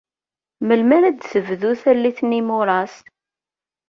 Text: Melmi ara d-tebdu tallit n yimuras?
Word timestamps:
Melmi 0.67 0.93
ara 0.97 1.09
d-tebdu 1.11 1.71
tallit 1.81 2.19
n 2.23 2.35
yimuras? 2.37 2.95